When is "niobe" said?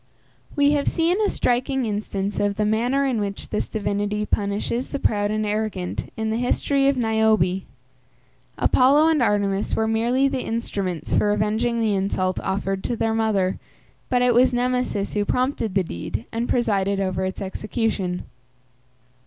6.97-7.61